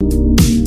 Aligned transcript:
Thank 0.00 0.40
you 0.42 0.57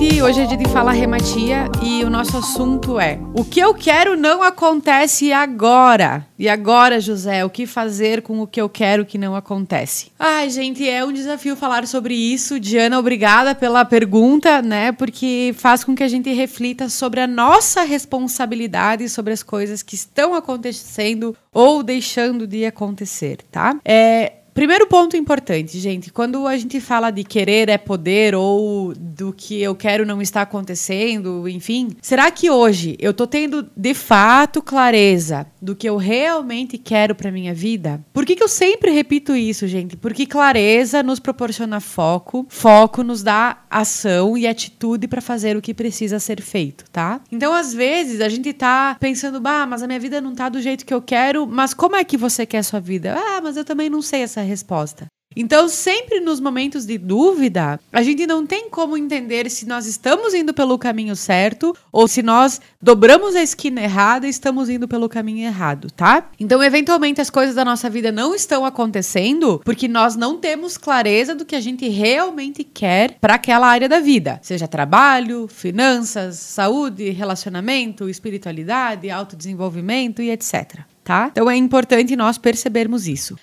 gente! 0.00 0.22
Hoje 0.22 0.40
é 0.40 0.46
dia 0.46 0.56
de 0.56 0.68
falar 0.68 0.92
rematia 0.92 1.66
e 1.82 2.02
o 2.04 2.10
nosso 2.10 2.36
assunto 2.36 2.98
é: 2.98 3.18
o 3.34 3.44
que 3.44 3.60
eu 3.60 3.74
quero 3.74 4.16
não 4.16 4.42
acontece 4.42 5.32
agora. 5.32 6.26
E 6.38 6.48
agora, 6.48 6.98
José, 7.00 7.44
o 7.44 7.50
que 7.50 7.66
fazer 7.66 8.22
com 8.22 8.40
o 8.40 8.46
que 8.46 8.60
eu 8.60 8.68
quero 8.68 9.04
que 9.04 9.18
não 9.18 9.36
acontece? 9.36 10.10
Ai, 10.18 10.48
gente, 10.48 10.88
é 10.88 11.04
um 11.04 11.12
desafio 11.12 11.54
falar 11.54 11.86
sobre 11.86 12.14
isso. 12.14 12.58
Diana, 12.58 12.98
obrigada 12.98 13.54
pela 13.54 13.84
pergunta, 13.84 14.62
né? 14.62 14.90
Porque 14.92 15.54
faz 15.58 15.84
com 15.84 15.94
que 15.94 16.02
a 16.02 16.08
gente 16.08 16.32
reflita 16.32 16.88
sobre 16.88 17.20
a 17.20 17.26
nossa 17.26 17.82
responsabilidade 17.82 19.08
sobre 19.08 19.32
as 19.34 19.42
coisas 19.42 19.82
que 19.82 19.94
estão 19.94 20.34
acontecendo 20.34 21.36
ou 21.52 21.82
deixando 21.82 22.46
de 22.46 22.64
acontecer, 22.64 23.38
tá? 23.50 23.76
É, 23.84 24.32
Primeiro 24.60 24.86
ponto 24.86 25.16
importante, 25.16 25.78
gente, 25.78 26.12
quando 26.12 26.46
a 26.46 26.54
gente 26.54 26.82
fala 26.82 27.10
de 27.10 27.24
querer 27.24 27.70
é 27.70 27.78
poder 27.78 28.34
ou 28.34 28.92
do 28.94 29.32
que 29.32 29.58
eu 29.58 29.74
quero 29.74 30.04
não 30.04 30.20
está 30.20 30.42
acontecendo, 30.42 31.48
enfim, 31.48 31.96
será 32.02 32.30
que 32.30 32.50
hoje 32.50 32.94
eu 32.98 33.14
tô 33.14 33.26
tendo 33.26 33.70
de 33.74 33.94
fato 33.94 34.60
clareza 34.60 35.46
do 35.62 35.74
que 35.74 35.88
eu 35.88 35.96
realmente 35.96 36.76
quero 36.76 37.14
para 37.14 37.32
minha 37.32 37.54
vida? 37.54 38.04
Por 38.12 38.26
que, 38.26 38.36
que 38.36 38.42
eu 38.42 38.48
sempre 38.48 38.90
repito 38.90 39.34
isso, 39.34 39.66
gente? 39.66 39.96
Porque 39.96 40.26
clareza 40.26 41.02
nos 41.02 41.18
proporciona 41.18 41.80
foco, 41.80 42.44
foco 42.50 43.02
nos 43.02 43.22
dá 43.22 43.62
ação 43.70 44.36
e 44.36 44.46
atitude 44.46 45.08
para 45.08 45.22
fazer 45.22 45.56
o 45.56 45.62
que 45.62 45.72
precisa 45.72 46.18
ser 46.18 46.42
feito, 46.42 46.84
tá? 46.90 47.22
Então, 47.32 47.54
às 47.54 47.72
vezes, 47.72 48.20
a 48.20 48.28
gente 48.28 48.52
tá 48.52 48.94
pensando, 49.00 49.40
bah, 49.40 49.64
mas 49.64 49.82
a 49.82 49.86
minha 49.86 49.98
vida 49.98 50.20
não 50.20 50.34
tá 50.34 50.50
do 50.50 50.60
jeito 50.60 50.84
que 50.84 50.92
eu 50.92 51.00
quero, 51.00 51.46
mas 51.46 51.72
como 51.72 51.96
é 51.96 52.04
que 52.04 52.18
você 52.18 52.44
quer 52.44 52.58
a 52.58 52.62
sua 52.62 52.80
vida? 52.80 53.16
Ah, 53.16 53.40
mas 53.42 53.56
eu 53.56 53.64
também 53.64 53.88
não 53.88 54.02
sei 54.02 54.20
essa 54.20 54.49
resposta. 54.50 55.06
Então, 55.36 55.68
sempre 55.68 56.18
nos 56.18 56.40
momentos 56.40 56.84
de 56.84 56.98
dúvida, 56.98 57.78
a 57.92 58.02
gente 58.02 58.26
não 58.26 58.44
tem 58.44 58.68
como 58.68 58.96
entender 58.96 59.48
se 59.48 59.64
nós 59.64 59.86
estamos 59.86 60.34
indo 60.34 60.52
pelo 60.52 60.76
caminho 60.76 61.14
certo 61.14 61.72
ou 61.92 62.08
se 62.08 62.20
nós 62.20 62.60
dobramos 62.82 63.36
a 63.36 63.42
esquina 63.42 63.80
errada 63.80 64.26
e 64.26 64.30
estamos 64.30 64.68
indo 64.68 64.88
pelo 64.88 65.08
caminho 65.08 65.46
errado, 65.46 65.88
tá? 65.92 66.28
Então, 66.38 66.60
eventualmente, 66.60 67.20
as 67.20 67.30
coisas 67.30 67.54
da 67.54 67.64
nossa 67.64 67.88
vida 67.88 68.10
não 68.10 68.34
estão 68.34 68.64
acontecendo 68.64 69.62
porque 69.64 69.86
nós 69.86 70.16
não 70.16 70.36
temos 70.36 70.76
clareza 70.76 71.32
do 71.32 71.44
que 71.44 71.54
a 71.54 71.60
gente 71.60 71.88
realmente 71.88 72.64
quer 72.64 73.16
para 73.20 73.34
aquela 73.34 73.68
área 73.68 73.88
da 73.88 74.00
vida, 74.00 74.40
seja 74.42 74.66
trabalho, 74.66 75.46
finanças, 75.46 76.40
saúde, 76.40 77.08
relacionamento, 77.10 78.08
espiritualidade, 78.08 79.08
autodesenvolvimento 79.08 80.20
e 80.20 80.30
etc. 80.30 80.80
Tá? 81.04 81.28
Então, 81.30 81.48
é 81.48 81.56
importante 81.56 82.14
nós 82.14 82.36
percebermos 82.36 83.06
isso. 83.06 83.36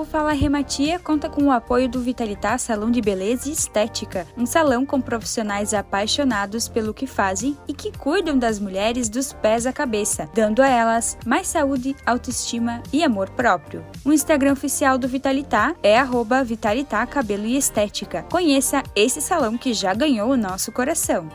O 0.00 0.04
Fala 0.06 0.32
Rematia 0.32 0.98
conta 0.98 1.28
com 1.28 1.44
o 1.44 1.50
apoio 1.50 1.86
do 1.86 2.00
Vitalitar 2.00 2.58
Salão 2.58 2.90
de 2.90 3.02
Beleza 3.02 3.50
e 3.50 3.52
Estética, 3.52 4.26
um 4.34 4.46
salão 4.46 4.86
com 4.86 4.98
profissionais 4.98 5.74
apaixonados 5.74 6.70
pelo 6.70 6.94
que 6.94 7.06
fazem 7.06 7.54
e 7.68 7.74
que 7.74 7.92
cuidam 7.92 8.38
das 8.38 8.58
mulheres 8.58 9.10
dos 9.10 9.34
pés 9.34 9.66
à 9.66 9.74
cabeça, 9.74 10.26
dando 10.32 10.62
a 10.62 10.68
elas 10.68 11.18
mais 11.26 11.48
saúde, 11.48 11.94
autoestima 12.06 12.82
e 12.90 13.04
amor 13.04 13.28
próprio. 13.28 13.84
O 14.02 14.10
Instagram 14.10 14.54
oficial 14.54 14.96
do 14.96 15.06
Vitalitar 15.06 15.76
é 15.82 15.98
arroba 15.98 16.42
Vitalitar 16.42 17.06
Cabelo 17.06 17.44
e 17.44 17.58
Estética. 17.58 18.22
Conheça 18.22 18.82
esse 18.96 19.20
salão 19.20 19.58
que 19.58 19.74
já 19.74 19.92
ganhou 19.92 20.30
o 20.30 20.36
nosso 20.36 20.72
coração. 20.72 21.28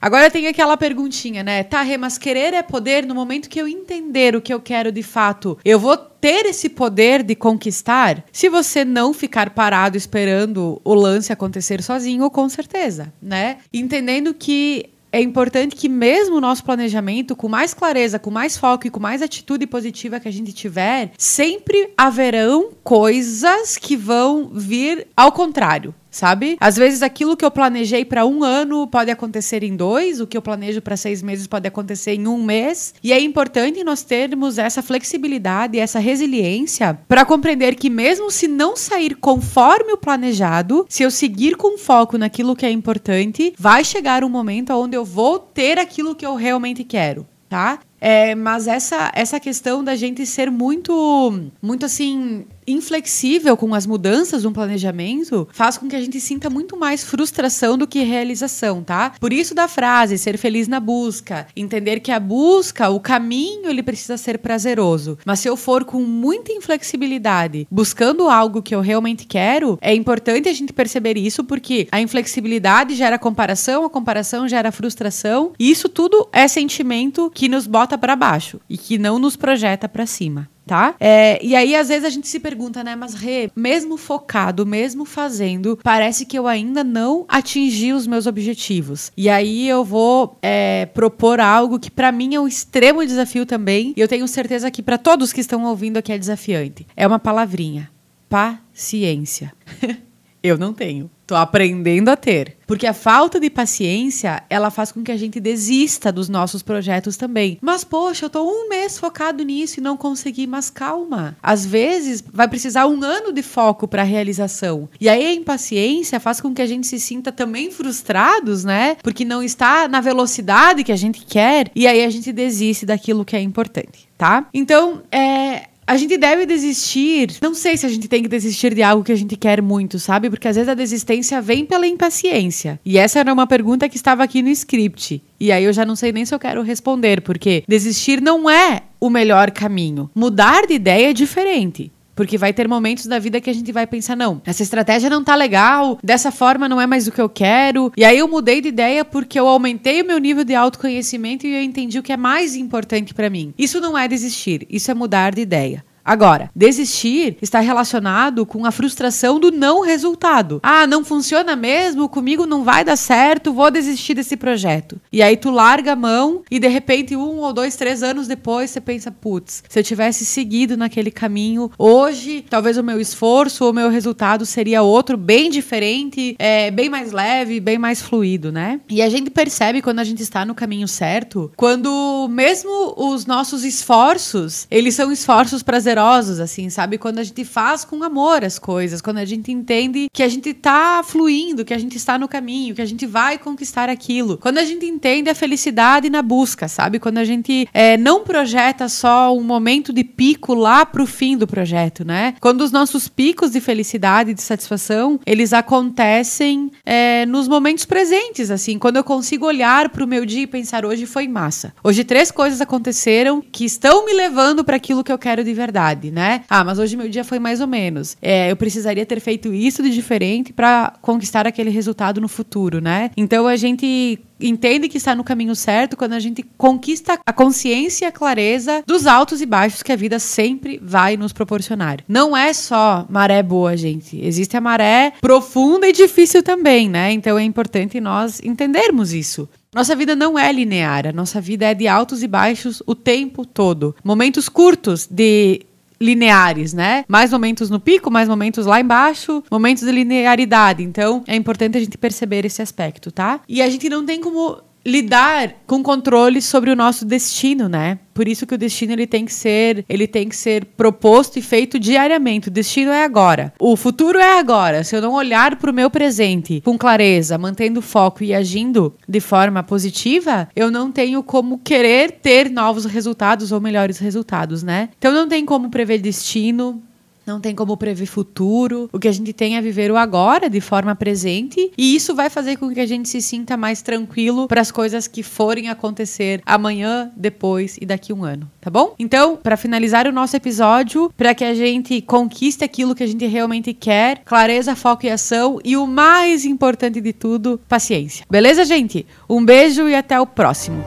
Agora 0.00 0.30
tem 0.30 0.46
aquela 0.46 0.76
perguntinha, 0.76 1.42
né? 1.42 1.64
Tá, 1.64 1.82
Rê, 1.82 1.96
mas 1.96 2.16
querer 2.16 2.54
é 2.54 2.62
poder 2.62 3.04
no 3.04 3.16
momento 3.16 3.48
que 3.48 3.60
eu 3.60 3.66
entender 3.66 4.36
o 4.36 4.40
que 4.40 4.54
eu 4.54 4.60
quero 4.60 4.92
de 4.92 5.02
fato. 5.02 5.58
Eu 5.64 5.80
vou 5.80 5.96
ter 5.96 6.46
esse 6.46 6.68
poder 6.68 7.24
de 7.24 7.34
conquistar 7.34 8.24
se 8.30 8.48
você 8.48 8.84
não 8.84 9.12
ficar 9.12 9.50
parado 9.50 9.96
esperando 9.96 10.80
o 10.84 10.94
lance 10.94 11.32
acontecer 11.32 11.82
sozinho, 11.82 12.30
com 12.30 12.48
certeza, 12.48 13.12
né? 13.20 13.58
Entendendo 13.72 14.32
que 14.32 14.88
é 15.10 15.20
importante 15.20 15.74
que 15.74 15.88
mesmo 15.88 16.36
o 16.36 16.40
nosso 16.40 16.62
planejamento, 16.62 17.34
com 17.34 17.48
mais 17.48 17.74
clareza, 17.74 18.20
com 18.20 18.30
mais 18.30 18.56
foco 18.56 18.86
e 18.86 18.90
com 18.90 19.00
mais 19.00 19.20
atitude 19.20 19.66
positiva 19.66 20.20
que 20.20 20.28
a 20.28 20.32
gente 20.32 20.52
tiver, 20.52 21.10
sempre 21.18 21.92
haverão 21.96 22.70
coisas 22.84 23.76
que 23.76 23.96
vão 23.96 24.50
vir 24.52 25.08
ao 25.16 25.32
contrário 25.32 25.92
sabe? 26.18 26.56
Às 26.60 26.76
vezes 26.76 27.02
aquilo 27.02 27.36
que 27.36 27.44
eu 27.44 27.50
planejei 27.50 28.04
para 28.04 28.26
um 28.26 28.42
ano 28.42 28.86
pode 28.86 29.10
acontecer 29.10 29.62
em 29.62 29.76
dois, 29.76 30.20
o 30.20 30.26
que 30.26 30.36
eu 30.36 30.42
planejo 30.42 30.82
para 30.82 30.96
seis 30.96 31.22
meses 31.22 31.46
pode 31.46 31.68
acontecer 31.68 32.14
em 32.14 32.26
um 32.26 32.42
mês. 32.42 32.94
E 33.02 33.12
é 33.12 33.20
importante 33.20 33.84
nós 33.84 34.02
termos 34.02 34.58
essa 34.58 34.82
flexibilidade, 34.82 35.78
essa 35.78 35.98
resiliência 35.98 36.98
para 37.08 37.24
compreender 37.24 37.74
que 37.76 37.88
mesmo 37.88 38.30
se 38.30 38.48
não 38.48 38.76
sair 38.76 39.14
conforme 39.14 39.92
o 39.92 39.98
planejado, 39.98 40.84
se 40.88 41.02
eu 41.02 41.10
seguir 41.10 41.56
com 41.56 41.78
foco 41.78 42.18
naquilo 42.18 42.56
que 42.56 42.66
é 42.66 42.70
importante, 42.70 43.54
vai 43.58 43.84
chegar 43.84 44.24
um 44.24 44.28
momento 44.28 44.72
onde 44.72 44.96
eu 44.96 45.04
vou 45.04 45.38
ter 45.38 45.78
aquilo 45.78 46.14
que 46.14 46.26
eu 46.26 46.34
realmente 46.34 46.82
quero 46.82 47.26
tá? 47.48 47.80
É, 48.00 48.34
mas 48.34 48.68
essa, 48.68 49.10
essa 49.14 49.40
questão 49.40 49.82
da 49.82 49.96
gente 49.96 50.24
ser 50.24 50.50
muito, 50.50 51.50
muito 51.60 51.86
assim, 51.86 52.46
inflexível 52.68 53.56
com 53.56 53.74
as 53.74 53.86
mudanças 53.86 54.44
no 54.44 54.52
planejamento 54.52 55.48
faz 55.52 55.78
com 55.78 55.88
que 55.88 55.96
a 55.96 56.00
gente 56.00 56.20
sinta 56.20 56.50
muito 56.50 56.76
mais 56.76 57.02
frustração 57.02 57.78
do 57.78 57.86
que 57.86 58.00
realização, 58.00 58.82
tá? 58.82 59.12
Por 59.18 59.32
isso 59.32 59.54
da 59.54 59.66
frase 59.66 60.18
ser 60.18 60.36
feliz 60.36 60.68
na 60.68 60.78
busca, 60.78 61.46
entender 61.56 62.00
que 62.00 62.12
a 62.12 62.20
busca, 62.20 62.90
o 62.90 63.00
caminho, 63.00 63.70
ele 63.70 63.82
precisa 63.82 64.16
ser 64.16 64.38
prazeroso. 64.38 65.18
Mas 65.24 65.40
se 65.40 65.48
eu 65.48 65.56
for 65.56 65.84
com 65.84 66.00
muita 66.00 66.52
inflexibilidade, 66.52 67.66
buscando 67.70 68.28
algo 68.28 68.62
que 68.62 68.74
eu 68.74 68.80
realmente 68.80 69.26
quero, 69.26 69.78
é 69.80 69.94
importante 69.94 70.48
a 70.48 70.52
gente 70.52 70.72
perceber 70.72 71.16
isso 71.16 71.42
porque 71.44 71.88
a 71.90 72.00
inflexibilidade 72.00 72.94
gera 72.94 73.18
comparação, 73.18 73.84
a 73.84 73.90
comparação 73.90 74.48
gera 74.48 74.70
frustração, 74.72 75.52
e 75.58 75.70
isso 75.70 75.88
tudo 75.88 76.28
é 76.32 76.46
sentimento 76.46 77.30
que 77.34 77.48
nos 77.48 77.66
bota 77.66 77.96
para 77.96 78.16
baixo 78.16 78.60
e 78.68 78.76
que 78.76 78.98
não 78.98 79.18
nos 79.18 79.36
projeta 79.36 79.88
para 79.88 80.06
cima 80.06 80.48
tá? 80.68 80.94
É, 81.00 81.44
e 81.44 81.56
aí, 81.56 81.74
às 81.74 81.88
vezes, 81.88 82.04
a 82.04 82.10
gente 82.10 82.28
se 82.28 82.38
pergunta, 82.38 82.84
né? 82.84 82.94
Mas, 82.94 83.14
Rê, 83.14 83.50
mesmo 83.56 83.96
focado, 83.96 84.64
mesmo 84.64 85.04
fazendo, 85.04 85.78
parece 85.82 86.24
que 86.24 86.38
eu 86.38 86.46
ainda 86.46 86.84
não 86.84 87.24
atingi 87.26 87.92
os 87.92 88.06
meus 88.06 88.26
objetivos. 88.26 89.10
E 89.16 89.28
aí 89.28 89.68
eu 89.68 89.82
vou 89.82 90.38
é, 90.42 90.86
propor 90.86 91.40
algo 91.40 91.78
que 91.78 91.90
para 91.90 92.12
mim 92.12 92.34
é 92.34 92.40
um 92.40 92.46
extremo 92.46 93.04
desafio 93.04 93.46
também. 93.46 93.94
E 93.96 94.00
eu 94.00 94.06
tenho 94.06 94.28
certeza 94.28 94.70
que 94.70 94.82
para 94.82 94.98
todos 94.98 95.32
que 95.32 95.40
estão 95.40 95.64
ouvindo 95.64 95.96
aqui 95.96 96.12
é 96.12 96.18
desafiante. 96.18 96.86
É 96.96 97.06
uma 97.06 97.18
palavrinha: 97.18 97.90
paciência. 98.28 99.52
eu 100.42 100.56
não 100.56 100.72
tenho. 100.72 101.10
Tô 101.26 101.34
aprendendo 101.34 102.08
a 102.08 102.16
ter. 102.16 102.56
Porque 102.66 102.86
a 102.86 102.94
falta 102.94 103.38
de 103.38 103.50
paciência, 103.50 104.42
ela 104.48 104.70
faz 104.70 104.90
com 104.90 105.02
que 105.02 105.12
a 105.12 105.16
gente 105.16 105.38
desista 105.38 106.10
dos 106.10 106.26
nossos 106.26 106.62
projetos 106.62 107.18
também. 107.18 107.58
Mas, 107.60 107.84
poxa, 107.84 108.24
eu 108.24 108.30
tô 108.30 108.42
um 108.44 108.68
mês 108.68 108.98
focado 108.98 109.44
nisso 109.44 109.78
e 109.78 109.82
não 109.82 109.94
consegui, 109.94 110.46
mas 110.46 110.70
calma. 110.70 111.36
Às 111.42 111.66
vezes, 111.66 112.24
vai 112.32 112.48
precisar 112.48 112.86
um 112.86 113.02
ano 113.02 113.30
de 113.30 113.42
foco 113.42 113.86
para 113.86 114.02
realização. 114.02 114.88
E 114.98 115.06
aí 115.06 115.26
a 115.26 115.34
impaciência 115.34 116.18
faz 116.18 116.40
com 116.40 116.54
que 116.54 116.62
a 116.62 116.66
gente 116.66 116.86
se 116.86 116.98
sinta 116.98 117.30
também 117.30 117.70
frustrados, 117.70 118.64
né? 118.64 118.96
Porque 119.02 119.26
não 119.26 119.42
está 119.42 119.86
na 119.86 120.00
velocidade 120.00 120.82
que 120.82 120.92
a 120.92 120.96
gente 120.96 121.26
quer. 121.26 121.70
E 121.76 121.86
aí 121.86 122.04
a 122.04 122.10
gente 122.10 122.32
desiste 122.32 122.86
daquilo 122.86 123.24
que 123.24 123.36
é 123.36 123.40
importante, 123.40 124.08
tá? 124.16 124.48
Então, 124.54 125.02
é, 125.12 125.68
a 125.88 125.96
gente 125.96 126.18
deve 126.18 126.44
desistir. 126.44 127.38
Não 127.40 127.54
sei 127.54 127.78
se 127.78 127.86
a 127.86 127.88
gente 127.88 128.08
tem 128.08 128.22
que 128.22 128.28
desistir 128.28 128.74
de 128.74 128.82
algo 128.82 129.02
que 129.02 129.10
a 129.10 129.16
gente 129.16 129.36
quer 129.36 129.62
muito, 129.62 129.98
sabe? 129.98 130.28
Porque 130.28 130.46
às 130.46 130.54
vezes 130.54 130.68
a 130.68 130.74
desistência 130.74 131.40
vem 131.40 131.64
pela 131.64 131.86
impaciência. 131.86 132.78
E 132.84 132.98
essa 132.98 133.18
era 133.18 133.32
uma 133.32 133.46
pergunta 133.46 133.88
que 133.88 133.96
estava 133.96 134.22
aqui 134.22 134.42
no 134.42 134.50
script. 134.50 135.22
E 135.40 135.50
aí 135.50 135.64
eu 135.64 135.72
já 135.72 135.86
não 135.86 135.96
sei 135.96 136.12
nem 136.12 136.26
se 136.26 136.34
eu 136.34 136.38
quero 136.38 136.60
responder, 136.60 137.22
porque 137.22 137.64
desistir 137.66 138.20
não 138.20 138.50
é 138.50 138.82
o 139.00 139.08
melhor 139.08 139.50
caminho. 139.50 140.10
Mudar 140.14 140.66
de 140.66 140.74
ideia 140.74 141.08
é 141.08 141.12
diferente. 141.14 141.90
Porque 142.18 142.36
vai 142.36 142.52
ter 142.52 142.66
momentos 142.66 143.06
da 143.06 143.20
vida 143.20 143.40
que 143.40 143.48
a 143.48 143.52
gente 143.52 143.70
vai 143.70 143.86
pensar, 143.86 144.16
não, 144.16 144.42
essa 144.44 144.60
estratégia 144.60 145.08
não 145.08 145.22
tá 145.22 145.36
legal, 145.36 146.00
dessa 146.02 146.32
forma 146.32 146.68
não 146.68 146.80
é 146.80 146.84
mais 146.84 147.06
o 147.06 147.12
que 147.12 147.20
eu 147.20 147.28
quero. 147.28 147.92
E 147.96 148.04
aí 148.04 148.18
eu 148.18 148.26
mudei 148.26 148.60
de 148.60 148.66
ideia 148.66 149.04
porque 149.04 149.38
eu 149.38 149.46
aumentei 149.46 150.02
o 150.02 150.04
meu 150.04 150.18
nível 150.18 150.42
de 150.42 150.52
autoconhecimento 150.52 151.46
e 151.46 151.54
eu 151.54 151.62
entendi 151.62 151.96
o 151.96 152.02
que 152.02 152.12
é 152.12 152.16
mais 152.16 152.56
importante 152.56 153.14
para 153.14 153.30
mim. 153.30 153.54
Isso 153.56 153.80
não 153.80 153.96
é 153.96 154.08
desistir, 154.08 154.66
isso 154.68 154.90
é 154.90 154.94
mudar 154.94 155.32
de 155.32 155.42
ideia. 155.42 155.84
Agora, 156.08 156.50
desistir 156.56 157.36
está 157.42 157.60
relacionado 157.60 158.46
com 158.46 158.64
a 158.64 158.70
frustração 158.70 159.38
do 159.38 159.52
não 159.52 159.82
resultado. 159.82 160.58
Ah, 160.62 160.86
não 160.86 161.04
funciona 161.04 161.54
mesmo, 161.54 162.08
comigo 162.08 162.46
não 162.46 162.64
vai 162.64 162.82
dar 162.82 162.96
certo, 162.96 163.52
vou 163.52 163.70
desistir 163.70 164.14
desse 164.14 164.34
projeto. 164.34 164.98
E 165.12 165.20
aí 165.20 165.36
tu 165.36 165.50
larga 165.50 165.92
a 165.92 165.96
mão 165.96 166.40
e 166.50 166.58
de 166.58 166.66
repente 166.66 167.14
um 167.14 167.40
ou 167.40 167.52
dois, 167.52 167.76
três 167.76 168.02
anos 168.02 168.26
depois 168.26 168.70
você 168.70 168.80
pensa, 168.80 169.10
putz, 169.10 169.62
se 169.68 169.78
eu 169.78 169.84
tivesse 169.84 170.24
seguido 170.24 170.78
naquele 170.78 171.10
caminho, 171.10 171.70
hoje 171.76 172.42
talvez 172.48 172.78
o 172.78 172.82
meu 172.82 172.98
esforço 172.98 173.66
ou 173.66 173.70
o 173.70 173.74
meu 173.74 173.90
resultado 173.90 174.46
seria 174.46 174.80
outro, 174.80 175.14
bem 175.14 175.50
diferente, 175.50 176.34
é, 176.38 176.70
bem 176.70 176.88
mais 176.88 177.12
leve, 177.12 177.60
bem 177.60 177.76
mais 177.76 178.00
fluido, 178.00 178.50
né? 178.50 178.80
E 178.88 179.02
a 179.02 179.10
gente 179.10 179.28
percebe 179.28 179.82
quando 179.82 179.98
a 179.98 180.04
gente 180.04 180.22
está 180.22 180.46
no 180.46 180.54
caminho 180.54 180.88
certo, 180.88 181.52
quando 181.54 182.26
mesmo 182.30 182.94
os 182.96 183.26
nossos 183.26 183.62
esforços, 183.62 184.66
eles 184.70 184.94
são 184.94 185.12
esforços 185.12 185.62
prazerosos, 185.62 185.97
assim, 185.98 186.70
sabe? 186.70 186.98
Quando 186.98 187.18
a 187.18 187.24
gente 187.24 187.44
faz 187.44 187.84
com 187.84 188.02
amor 188.02 188.44
as 188.44 188.58
coisas, 188.58 189.00
quando 189.00 189.18
a 189.18 189.24
gente 189.24 189.50
entende 189.50 190.08
que 190.12 190.22
a 190.22 190.28
gente 190.28 190.54
tá 190.54 191.02
fluindo, 191.04 191.64
que 191.64 191.74
a 191.74 191.78
gente 191.78 191.96
está 191.96 192.18
no 192.18 192.28
caminho, 192.28 192.74
que 192.74 192.82
a 192.82 192.86
gente 192.86 193.06
vai 193.06 193.38
conquistar 193.38 193.88
aquilo. 193.88 194.38
Quando 194.38 194.58
a 194.58 194.64
gente 194.64 194.86
entende 194.86 195.30
a 195.30 195.34
felicidade 195.34 196.10
na 196.10 196.22
busca, 196.22 196.68
sabe? 196.68 196.98
Quando 196.98 197.18
a 197.18 197.24
gente 197.24 197.68
é, 197.72 197.96
não 197.96 198.24
projeta 198.24 198.88
só 198.88 199.34
um 199.34 199.42
momento 199.42 199.92
de 199.92 200.04
pico 200.04 200.54
lá 200.54 200.86
pro 200.86 201.06
fim 201.06 201.36
do 201.36 201.46
projeto, 201.46 202.04
né? 202.04 202.34
Quando 202.40 202.60
os 202.60 202.70
nossos 202.70 203.08
picos 203.08 203.50
de 203.50 203.60
felicidade, 203.60 204.34
de 204.34 204.42
satisfação, 204.42 205.18
eles 205.26 205.52
acontecem 205.52 206.70
é, 206.84 207.26
nos 207.26 207.48
momentos 207.48 207.84
presentes, 207.84 208.50
assim, 208.50 208.78
quando 208.78 208.96
eu 208.96 209.04
consigo 209.04 209.46
olhar 209.46 209.88
pro 209.88 210.06
meu 210.06 210.24
dia 210.24 210.42
e 210.42 210.46
pensar 210.46 210.84
hoje 210.84 211.06
foi 211.06 211.26
massa. 211.26 211.72
Hoje 211.82 212.04
três 212.04 212.30
coisas 212.30 212.60
aconteceram 212.60 213.40
que 213.40 213.64
estão 213.64 214.04
me 214.04 214.12
levando 214.12 214.64
para 214.64 214.76
aquilo 214.76 215.02
que 215.02 215.12
eu 215.12 215.18
quero 215.18 215.42
de 215.42 215.52
verdade, 215.52 215.87
né? 215.96 216.42
Ah, 216.48 216.64
mas 216.64 216.78
hoje 216.78 216.96
meu 216.96 217.08
dia 217.08 217.24
foi 217.24 217.38
mais 217.38 217.60
ou 217.60 217.66
menos. 217.66 218.16
É, 218.20 218.50
eu 218.50 218.56
precisaria 218.56 219.04
ter 219.06 219.20
feito 219.20 219.52
isso 219.52 219.82
de 219.82 219.90
diferente 219.90 220.52
para 220.52 220.94
conquistar 221.00 221.46
aquele 221.46 221.70
resultado 221.70 222.20
no 222.20 222.28
futuro, 222.28 222.80
né? 222.80 223.10
Então 223.16 223.46
a 223.46 223.56
gente 223.56 224.18
entende 224.40 224.88
que 224.88 224.96
está 224.96 225.14
no 225.14 225.24
caminho 225.24 225.54
certo 225.54 225.96
quando 225.96 226.12
a 226.12 226.20
gente 226.20 226.42
conquista 226.56 227.18
a 227.26 227.32
consciência 227.32 228.04
e 228.04 228.08
a 228.08 228.12
clareza 228.12 228.82
dos 228.86 229.06
altos 229.06 229.40
e 229.40 229.46
baixos 229.46 229.82
que 229.82 229.92
a 229.92 229.96
vida 229.96 230.18
sempre 230.18 230.78
vai 230.82 231.16
nos 231.16 231.32
proporcionar. 231.32 232.04
Não 232.06 232.36
é 232.36 232.52
só 232.52 233.06
maré 233.08 233.42
boa, 233.42 233.76
gente. 233.76 234.20
Existe 234.24 234.56
a 234.56 234.60
maré 234.60 235.12
profunda 235.20 235.88
e 235.88 235.92
difícil 235.92 236.42
também, 236.42 236.88
né? 236.88 237.12
Então 237.12 237.38
é 237.38 237.42
importante 237.42 238.00
nós 238.00 238.40
entendermos 238.42 239.12
isso. 239.12 239.48
Nossa 239.74 239.94
vida 239.94 240.16
não 240.16 240.38
é 240.38 240.50
linear, 240.50 241.06
a 241.06 241.12
nossa 241.12 241.42
vida 241.42 241.66
é 241.66 241.74
de 241.74 241.86
altos 241.86 242.22
e 242.22 242.26
baixos 242.26 242.82
o 242.86 242.94
tempo 242.94 243.44
todo. 243.44 243.94
Momentos 244.02 244.48
curtos 244.48 245.06
de 245.06 245.60
lineares, 246.00 246.72
né? 246.72 247.04
Mais 247.08 247.32
momentos 247.32 247.70
no 247.70 247.80
pico, 247.80 248.10
mais 248.10 248.28
momentos 248.28 248.66
lá 248.66 248.80
embaixo, 248.80 249.42
momentos 249.50 249.84
de 249.84 249.92
linearidade. 249.92 250.82
Então, 250.82 251.22
é 251.26 251.34
importante 251.34 251.76
a 251.76 251.80
gente 251.80 251.98
perceber 251.98 252.44
esse 252.44 252.62
aspecto, 252.62 253.10
tá? 253.10 253.40
E 253.48 253.60
a 253.60 253.68
gente 253.68 253.88
não 253.88 254.04
tem 254.04 254.20
como 254.20 254.58
lidar 254.88 255.54
com 255.66 255.82
controle 255.82 256.40
sobre 256.40 256.70
o 256.70 256.76
nosso 256.76 257.04
destino, 257.04 257.68
né? 257.68 257.98
Por 258.14 258.26
isso 258.26 258.46
que 258.46 258.54
o 258.54 258.58
destino 258.58 258.92
ele 258.92 259.06
tem 259.06 259.24
que 259.24 259.32
ser, 259.32 259.84
ele 259.88 260.08
tem 260.08 260.28
que 260.28 260.34
ser 260.34 260.64
proposto 260.64 261.38
e 261.38 261.42
feito 261.42 261.78
diariamente. 261.78 262.48
O 262.48 262.50
destino 262.50 262.90
é 262.90 263.04
agora. 263.04 263.52
O 263.60 263.76
futuro 263.76 264.18
é 264.18 264.40
agora. 264.40 264.82
Se 264.82 264.96
eu 264.96 265.00
não 265.00 265.12
olhar 265.12 265.54
para 265.54 265.70
o 265.70 265.74
meu 265.74 265.88
presente 265.88 266.60
com 266.64 266.76
clareza, 266.76 267.38
mantendo 267.38 267.80
foco 267.80 268.24
e 268.24 268.34
agindo 268.34 268.92
de 269.08 269.20
forma 269.20 269.62
positiva, 269.62 270.48
eu 270.56 270.68
não 270.68 270.90
tenho 270.90 271.22
como 271.22 271.58
querer 271.58 272.10
ter 272.10 272.50
novos 272.50 272.86
resultados 272.86 273.52
ou 273.52 273.60
melhores 273.60 273.98
resultados, 273.98 274.64
né? 274.64 274.88
Então 274.98 275.12
não 275.12 275.28
tem 275.28 275.44
como 275.44 275.70
prever 275.70 275.98
destino, 275.98 276.82
não 277.28 277.40
tem 277.40 277.54
como 277.54 277.76
prever 277.76 278.06
futuro. 278.06 278.88
O 278.92 278.98
que 278.98 279.06
a 279.06 279.12
gente 279.12 279.32
tem 279.32 279.56
é 279.56 279.60
viver 279.60 279.90
o 279.90 279.96
agora 279.96 280.48
de 280.48 280.60
forma 280.60 280.94
presente 280.94 281.70
e 281.76 281.94
isso 281.94 282.14
vai 282.14 282.30
fazer 282.30 282.56
com 282.56 282.72
que 282.72 282.80
a 282.80 282.86
gente 282.86 283.08
se 283.08 283.20
sinta 283.20 283.56
mais 283.56 283.82
tranquilo 283.82 284.48
para 284.48 284.60
as 284.60 284.70
coisas 284.70 285.06
que 285.06 285.22
forem 285.22 285.68
acontecer 285.68 286.40
amanhã, 286.46 287.12
depois 287.16 287.76
e 287.80 287.86
daqui 287.86 288.12
um 288.12 288.24
ano, 288.24 288.50
tá 288.60 288.70
bom? 288.70 288.94
Então, 288.98 289.36
para 289.36 289.56
finalizar 289.56 290.06
o 290.06 290.12
nosso 290.12 290.36
episódio, 290.36 291.12
para 291.16 291.34
que 291.34 291.44
a 291.44 291.54
gente 291.54 292.00
conquiste 292.00 292.64
aquilo 292.64 292.94
que 292.94 293.02
a 293.02 293.06
gente 293.06 293.26
realmente 293.26 293.74
quer, 293.74 294.22
clareza, 294.24 294.74
foco 294.74 295.06
e 295.06 295.10
ação 295.10 295.58
e 295.62 295.76
o 295.76 295.86
mais 295.86 296.44
importante 296.44 297.00
de 297.00 297.12
tudo, 297.12 297.60
paciência. 297.68 298.24
Beleza, 298.30 298.64
gente? 298.64 299.06
Um 299.28 299.44
beijo 299.44 299.88
e 299.88 299.94
até 299.94 300.18
o 300.18 300.26
próximo. 300.26 300.84